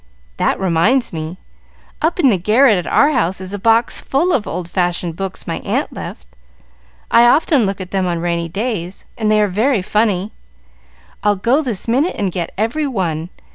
[0.37, 1.37] That reminds me!
[2.01, 5.45] Up in the garret at our house is a box full of old fashion books
[5.45, 6.25] my aunt left.
[7.11, 10.31] I often look at them on rainy days, and they are very funny.
[11.23, 13.29] I'll go this minute and get every one.